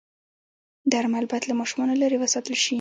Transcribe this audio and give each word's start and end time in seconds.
درمل 0.91 1.23
باید 1.31 1.43
له 1.49 1.53
ماشومانو 1.59 1.99
لرې 2.01 2.17
وساتل 2.19 2.55
شي. 2.63 2.69